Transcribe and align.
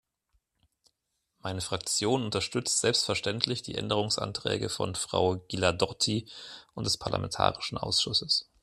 Meine 1.41 1.61
Fraktion 1.61 2.23
unterstützt 2.25 2.79
selbstverständlich 2.79 3.61
die 3.61 3.75
Änderungsanträge 3.75 4.69
von 4.69 4.95
Frau 4.95 5.37
Ghilardotti 5.47 6.27
und 6.73 6.85
des 6.85 6.97
parlamentarischen 6.97 7.77
Ausschusses. 7.77 8.49